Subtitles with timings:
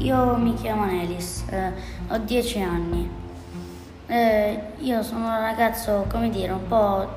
[0.00, 1.72] io mi chiamo Nelis, eh,
[2.08, 3.10] ho 10 anni.
[4.06, 7.08] Eh, io sono un ragazzo, come dire, un po',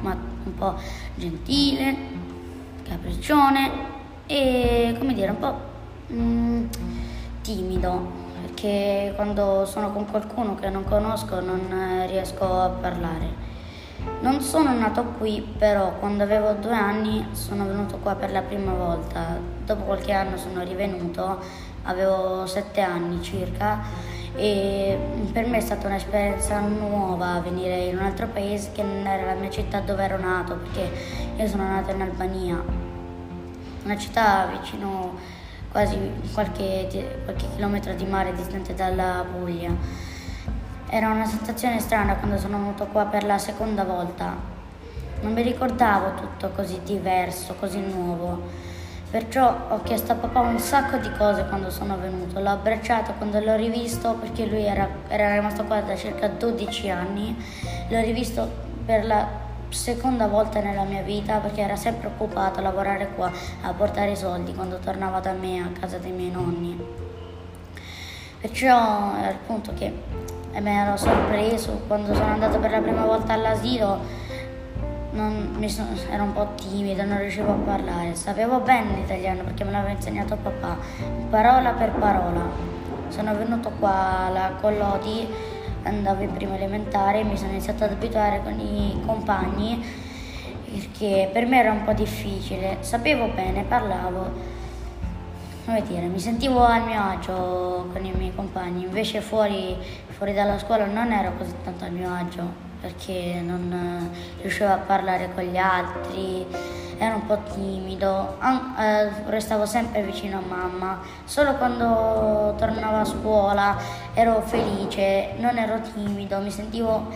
[0.00, 0.74] ma, un po'
[1.14, 1.96] gentile,
[2.82, 3.70] capriccione
[4.26, 5.60] e, come dire, un po'
[6.12, 6.64] mm,
[7.42, 13.44] timido perché quando sono con qualcuno che non conosco non eh, riesco a parlare.
[14.20, 18.72] Non sono nato qui, però quando avevo due anni sono venuto qua per la prima
[18.72, 19.38] volta.
[19.64, 21.38] Dopo qualche anno sono rivenuto,
[21.86, 23.80] avevo sette anni circa
[24.36, 24.98] e
[25.32, 29.40] per me è stata un'esperienza nuova venire in un altro paese che non era la
[29.40, 30.90] mia città dove ero nato, perché
[31.36, 32.62] io sono nato in Albania,
[33.84, 35.14] una città vicino
[35.72, 35.98] quasi
[36.32, 39.70] qualche, qualche chilometro di mare distante dalla Puglia.
[40.88, 44.34] Era una sensazione strana quando sono venuto qua per la seconda volta.
[45.20, 48.74] Non mi ricordavo tutto così diverso, così nuovo.
[49.10, 52.40] Perciò ho chiesto a papà un sacco di cose quando sono venuto.
[52.40, 57.36] L'ho abbracciato quando l'ho rivisto perché lui era, era rimasto qua da circa 12 anni.
[57.88, 58.50] L'ho rivisto
[58.84, 59.28] per la
[59.68, 63.30] seconda volta nella mia vita perché era sempre occupato a lavorare qua,
[63.62, 66.76] a portare i soldi quando tornava da me a casa dei miei nonni.
[68.40, 69.92] Perciò era il punto che
[70.60, 74.24] mi ero sorpreso quando sono andato per la prima volta all'asilo.
[75.16, 78.14] Sono, ero un po' timido, non riuscivo a parlare.
[78.14, 80.76] Sapevo bene l'italiano perché me l'aveva insegnato papà,
[81.30, 82.46] parola per parola.
[83.08, 85.26] Sono venuto qua alla Collodi,
[85.84, 89.82] andavo in prima elementare, mi sono iniziato ad abituare con i compagni
[90.70, 92.76] perché per me era un po' difficile.
[92.80, 94.54] Sapevo bene, parlavo
[95.64, 99.76] come dire, mi sentivo a mio agio con i miei compagni, invece fuori,
[100.08, 104.76] fuori dalla scuola non ero così tanto a mio agio perché non eh, riuscivo a
[104.76, 106.46] parlare con gli altri,
[106.98, 108.38] ero un po' timido,
[108.78, 113.76] eh, restavo sempre vicino a mamma, solo quando tornavo a scuola
[114.14, 117.10] ero felice, non ero timido, mi sentivo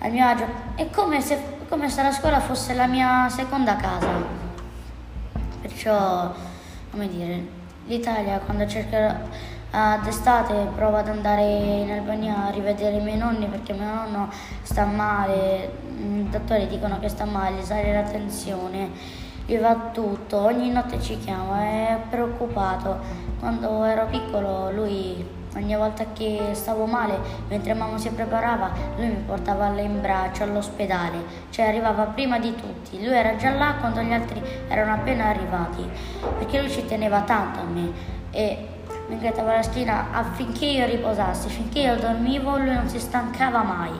[0.00, 4.08] a mio agio, è come se, come se la scuola fosse la mia seconda casa,
[5.60, 6.32] perciò,
[6.90, 7.46] come dire,
[7.86, 9.14] l'Italia quando cercherò
[10.02, 14.28] d'estate provo ad andare in Albania a rivedere i miei nonni perché mio nonno
[14.62, 18.90] sta male, i dottori dicono che sta male, sale la tensione,
[19.46, 23.22] gli va tutto, ogni notte ci chiama, è preoccupato.
[23.40, 27.16] Quando ero piccolo lui Ogni volta che stavo male,
[27.48, 31.18] mentre mamma si preparava, lui mi portava in braccio all'ospedale,
[31.50, 33.04] cioè arrivava prima di tutti.
[33.04, 35.88] Lui era già là quando gli altri erano appena arrivati,
[36.38, 37.92] perché lui ci teneva tanto a me
[38.32, 38.68] e
[39.08, 43.92] mi grattava la schiena affinché io riposassi, finché io dormivo lui non si stancava mai.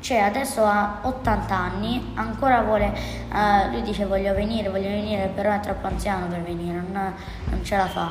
[0.00, 2.92] Cioè adesso ha 80 anni, ancora vuole,
[3.30, 7.14] uh, lui dice voglio venire, voglio venire, però è troppo anziano per venire, non,
[7.50, 8.10] non ce la fa.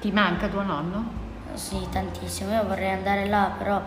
[0.00, 1.22] Ti manca tuo nonno?
[1.54, 2.52] Sì, tantissimo.
[2.54, 3.82] Io vorrei andare là, però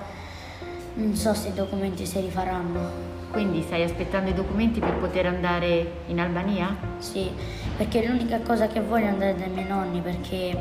[0.95, 3.15] non so se i documenti si rifaranno.
[3.31, 6.75] Quindi stai aspettando i documenti per poter andare in Albania?
[6.97, 7.29] Sì,
[7.77, 10.57] perché è l'unica cosa che voglio andare dai miei nonni, perché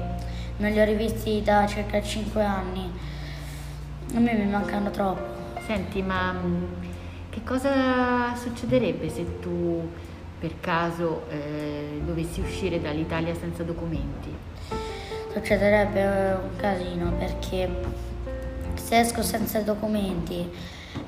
[0.58, 2.90] non li ho rivisti da circa 5 anni.
[4.14, 5.60] A me mi mancano troppo.
[5.66, 6.64] Senti, ma mm,
[7.30, 9.88] che cosa succederebbe se tu
[10.38, 14.46] per caso eh, dovessi uscire dall'Italia senza documenti?
[15.36, 17.68] succederebbe un casino perché
[18.74, 20.50] se esco senza documenti,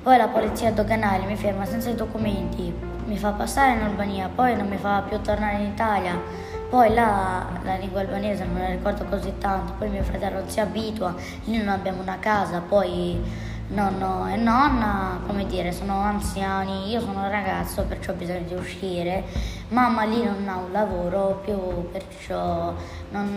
[0.03, 2.73] poi la polizia doganale mi ferma senza i documenti,
[3.07, 6.21] mi fa passare in Albania, poi non mi fa più tornare in Italia.
[6.69, 11.15] Poi là la lingua albanese non la ricordo così tanto, poi mio fratello si abitua,
[11.45, 13.19] lì non abbiamo una casa, poi
[13.69, 19.25] nonno e nonna, come dire, sono anziani, io sono un ragazzo, perciò bisogna di uscire.
[19.69, 22.75] Mamma lì non ha un lavoro più, perciò
[23.13, 23.35] non,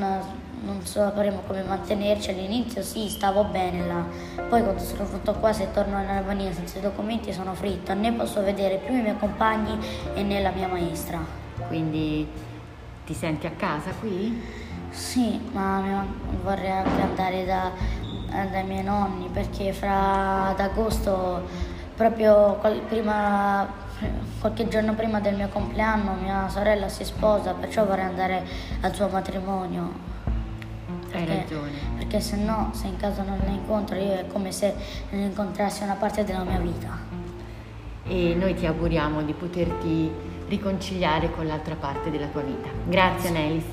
[0.66, 2.32] non sapremo come mantenerci.
[2.32, 4.04] All'inizio sì, stavo bene là,
[4.50, 8.12] poi quando sono venuto qua, se torno in Albania senza i documenti, sono fritto, né
[8.12, 9.78] posso vedere più i miei compagni
[10.14, 11.40] e né la mia maestra.
[11.68, 12.50] Quindi
[13.12, 14.42] ti senti a casa qui?
[14.90, 16.06] Sì, ma
[16.44, 17.72] vorrei anche andare da,
[18.50, 21.46] dai miei nonni perché fra ad agosto,
[21.96, 23.68] proprio prima,
[24.40, 28.48] qualche giorno prima del mio compleanno, mia sorella si sposa, perciò vorrei andare
[28.80, 30.10] al suo matrimonio.
[31.12, 31.72] Hai ragione.
[31.98, 34.74] Perché se no, se in caso non la incontro, io è come se
[35.10, 36.98] non incontrassi una parte della mia vita.
[38.06, 42.68] E noi ti auguriamo di poterti riconciliare con l'altra parte della tua vita.
[42.86, 43.64] Grazie, Nelis.